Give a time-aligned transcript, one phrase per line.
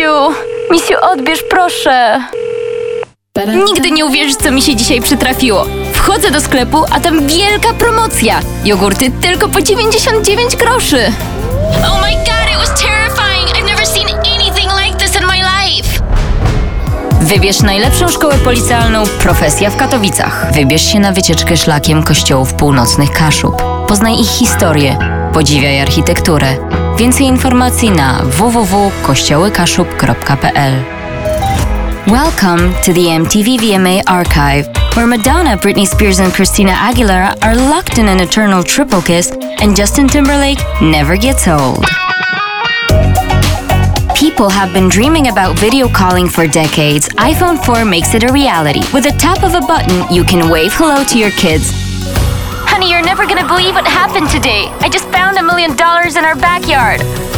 [0.00, 0.34] Misiu,
[0.70, 2.20] Misiu, odbierz proszę.
[3.66, 5.66] Nigdy nie uwierzysz, co mi się dzisiaj przytrafiło.
[5.92, 8.40] Wchodzę do sklepu, a tam wielka promocja.
[8.64, 11.12] Jogurty tylko po 99 groszy.
[11.86, 13.48] Oh my god, it was terrifying!
[13.48, 16.00] I've never seen anything like this in my life!
[17.20, 20.52] Wybierz najlepszą szkołę policjalną Profesja w Katowicach.
[20.54, 23.62] Wybierz się na wycieczkę szlakiem kościołów północnych Kaszub.
[23.88, 24.98] Poznaj ich historię,
[25.32, 26.79] podziwiaj architekturę.
[27.00, 30.72] Więcej informacji na www.kościołykaszub.pl
[32.06, 37.98] Welcome to the MTV VMA archive, where Madonna, Britney Spears, and Christina Aguilera are locked
[37.98, 39.32] in an eternal triple kiss,
[39.62, 41.84] and Justin Timberlake never gets old.
[44.14, 47.08] People have been dreaming about video calling for decades.
[47.08, 48.82] iPhone 4 makes it a reality.
[48.92, 51.89] With a tap of a button, you can wave hello to your kids.
[52.80, 54.68] Honey, you're never gonna believe what happened today.
[54.80, 57.29] I just found a million dollars in our backyard.